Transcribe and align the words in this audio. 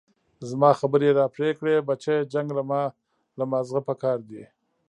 زما 0.49 0.69
خبرې 0.79 1.05
يې 1.09 1.17
راپرې 1.19 1.49
كړې 1.59 1.85
بچيه 1.87 2.27
جنګ 2.33 2.47
له 3.39 3.43
مازغه 3.51 3.81
پكار 3.89 4.17
دي. 4.29 4.43